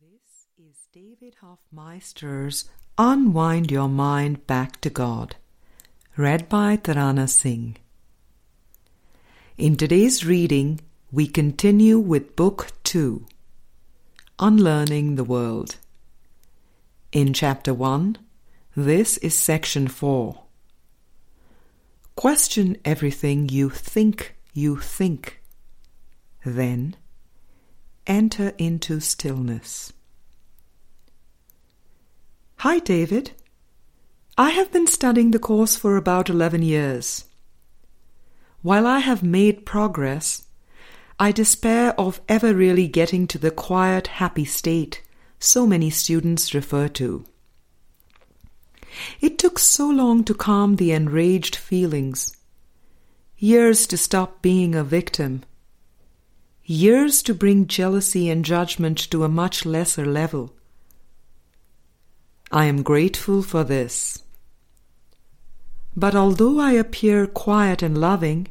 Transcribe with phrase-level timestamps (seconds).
[0.00, 5.36] This is David Hoffmeister's Unwind Your Mind Back to God,
[6.18, 7.76] read by Tarana Singh.
[9.56, 10.80] In today's reading,
[11.10, 13.24] we continue with Book 2,
[14.38, 15.76] Unlearning the World.
[17.12, 18.18] In Chapter 1,
[18.76, 20.42] this is Section 4.
[22.16, 25.40] Question everything you think you think.
[26.44, 26.96] Then,
[28.06, 29.92] enter into stillness.
[32.58, 33.32] Hi, David.
[34.38, 37.24] I have been studying the course for about 11 years.
[38.62, 40.44] While I have made progress,
[41.18, 45.02] I despair of ever really getting to the quiet, happy state
[45.38, 47.24] so many students refer to.
[49.20, 52.36] It took so long to calm the enraged feelings,
[53.36, 55.44] years to stop being a victim
[56.66, 60.52] years to bring jealousy and judgment to a much lesser level.
[62.50, 64.22] I am grateful for this.
[65.94, 68.48] But although I appear quiet and loving,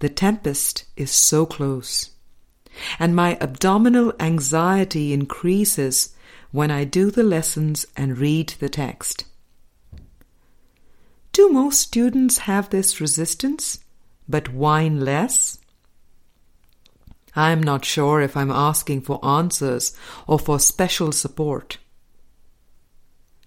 [0.00, 2.10] the tempest is so close,
[2.98, 6.14] and my abdominal anxiety increases
[6.50, 9.24] when I do the lessons and read the text.
[11.32, 13.78] Do most students have this resistance,
[14.28, 15.58] but whine less?
[17.34, 21.78] I'm not sure if I'm asking for answers or for special support.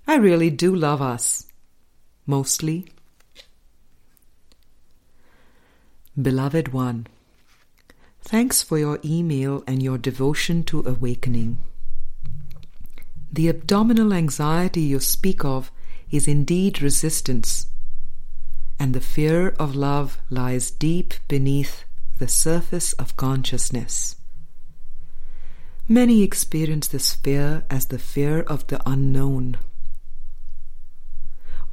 [0.07, 1.45] I really do love us.
[2.25, 2.87] Mostly.
[6.19, 7.07] Beloved one,
[8.21, 11.59] thanks for your email and your devotion to awakening.
[13.31, 15.71] The abdominal anxiety you speak of
[16.09, 17.67] is indeed resistance,
[18.79, 21.83] and the fear of love lies deep beneath
[22.17, 24.15] the surface of consciousness.
[25.87, 29.57] Many experience this fear as the fear of the unknown.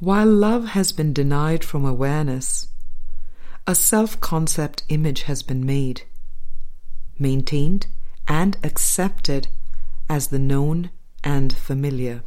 [0.00, 2.68] While love has been denied from awareness,
[3.67, 6.02] a self concept image has been made,
[7.18, 7.86] maintained,
[8.27, 9.48] and accepted
[10.08, 10.90] as the known
[11.22, 12.22] and familiar.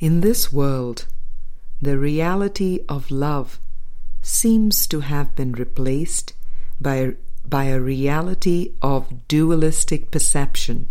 [0.00, 1.06] In this world,
[1.80, 3.60] the reality of love
[4.32, 6.32] seems to have been replaced
[6.80, 10.88] by, by a reality of dualistic perception.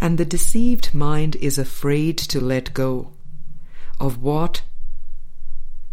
[0.00, 3.12] And the deceived mind is afraid to let go
[4.00, 4.62] of what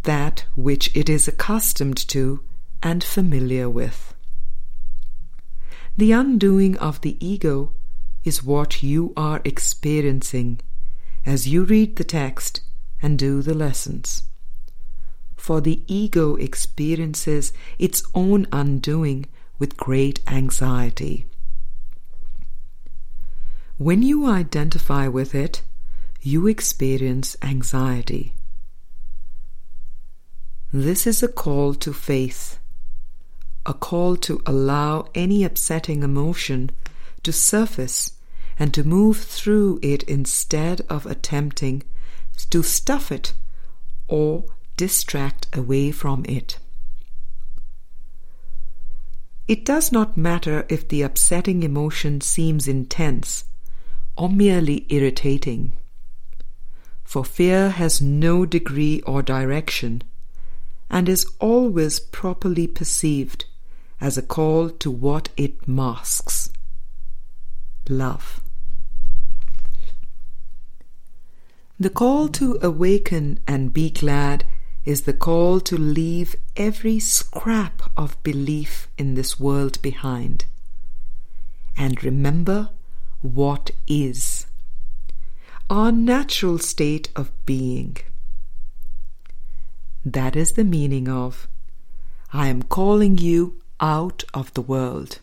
[0.04, 2.44] that which it is accustomed to
[2.82, 4.14] and familiar with.
[5.98, 7.74] The undoing of the ego
[8.24, 10.60] is what you are experiencing
[11.26, 12.62] as you read the text
[13.02, 14.24] and do the lessons
[15.46, 19.28] for the ego experiences its own undoing
[19.60, 21.24] with great anxiety.
[23.78, 25.62] When you identify with it,
[26.20, 28.34] you experience anxiety.
[30.74, 32.58] This is a call to faith,
[33.68, 36.72] a call to allow any upsetting emotion
[37.22, 38.14] to surface
[38.58, 41.84] and to move through it instead of attempting
[42.50, 43.34] to stuff it
[44.08, 44.46] or
[44.78, 46.58] distract away from it.
[49.48, 53.46] It does not matter if the upsetting emotion seems intense
[54.18, 55.74] or merely irritating,
[57.04, 60.02] for fear has no degree or direction
[60.90, 63.46] and is always properly perceived
[64.02, 66.52] as a call to what it masks
[67.90, 68.42] love.
[71.80, 74.46] The call to awaken and be glad
[74.86, 80.46] is the call to leave every scrap of belief in this world behind
[81.78, 82.70] and remember
[83.22, 84.46] what is
[85.70, 87.98] our natural state of being.
[90.06, 91.48] That is the meaning of
[92.32, 95.20] I am calling you out of the world.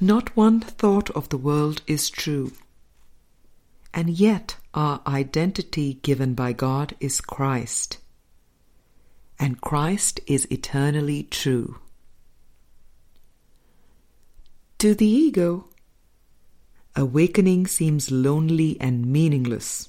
[0.00, 2.52] Not one thought of the world is true.
[3.96, 7.96] And yet, our identity given by God is Christ.
[9.38, 11.78] And Christ is eternally true.
[14.80, 15.70] To the ego,
[16.94, 19.88] awakening seems lonely and meaningless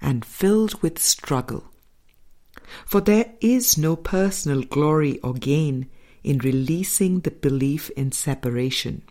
[0.00, 1.64] and filled with struggle.
[2.86, 5.90] For there is no personal glory or gain
[6.22, 9.02] in releasing the belief in separation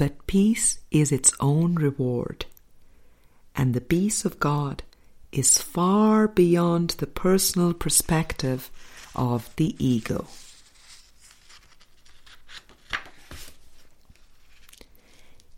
[0.00, 2.46] but peace is its own reward.
[3.54, 4.82] And the peace of God
[5.30, 8.70] is far beyond the personal perspective
[9.14, 10.26] of the ego.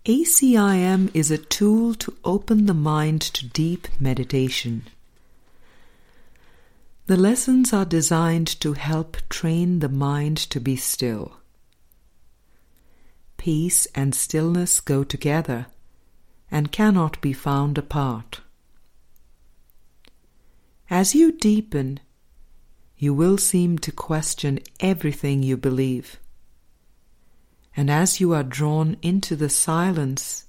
[0.06, 4.88] ACIM is a tool to open the mind to deep meditation.
[7.06, 11.36] The lessons are designed to help train the mind to be still.
[13.42, 15.66] Peace and stillness go together
[16.48, 18.40] and cannot be found apart.
[20.88, 21.98] As you deepen,
[22.96, 26.20] you will seem to question everything you believe.
[27.76, 30.44] And as you are drawn into the silence,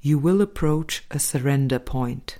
[0.00, 2.38] you will approach a surrender point.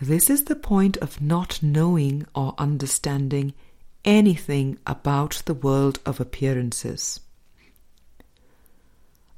[0.00, 3.52] This is the point of not knowing or understanding
[4.06, 7.20] anything about the world of appearances.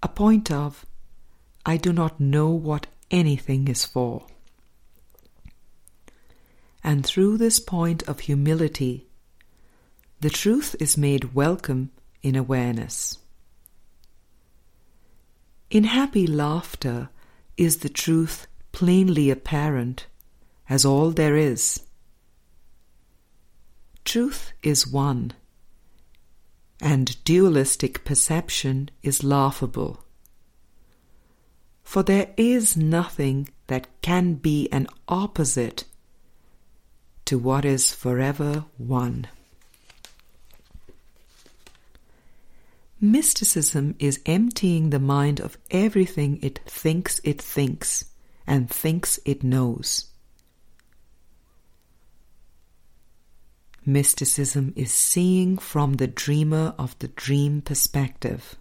[0.02, 0.86] A point of,
[1.66, 4.26] I do not know what anything is for.
[6.84, 9.08] And through this point of humility,
[10.20, 11.90] the truth is made welcome
[12.22, 13.18] in awareness.
[15.70, 17.08] In happy laughter
[17.56, 20.06] is the truth plainly apparent
[20.68, 21.80] as all there is.
[24.08, 25.34] Truth is one,
[26.80, 30.02] and dualistic perception is laughable.
[31.82, 35.84] For there is nothing that can be an opposite
[37.26, 39.26] to what is forever one.
[43.02, 48.06] Mysticism is emptying the mind of everything it thinks it thinks
[48.46, 50.06] and thinks it knows.
[53.88, 58.56] Mysticism is seeing from the dreamer of the dream perspective.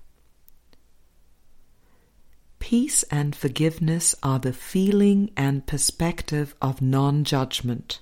[2.60, 8.00] Peace and forgiveness are the feeling and perspective of non judgment.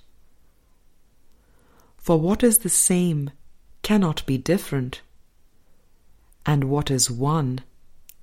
[1.98, 3.32] For what is the same
[3.82, 5.02] cannot be different,
[6.46, 7.62] and what is one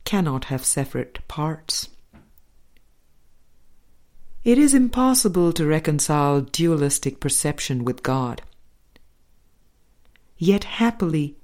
[0.04, 1.88] cannot have separate parts.
[4.44, 8.42] It is impossible to reconcile dualistic perception with God.
[10.42, 11.36] Yet happily,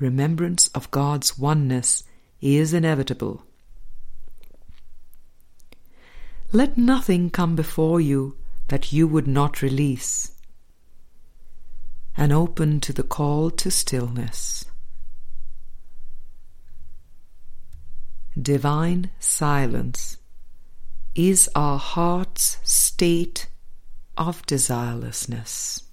[0.00, 2.04] remembrance of God's oneness
[2.40, 3.44] is inevitable.
[6.50, 10.32] Let nothing come before you that you would not release
[12.16, 14.64] and open to the call to stillness.
[18.40, 20.16] Divine silence
[21.14, 23.46] is our heart's state
[24.16, 25.87] of desirelessness.